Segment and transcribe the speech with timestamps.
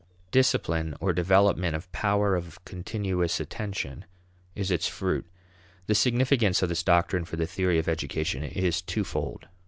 [0.31, 4.03] Discipline or development of power of continuous attention
[4.55, 5.27] is its fruit.
[5.85, 9.47] The significance of this doctrine for the theory of education is twofold.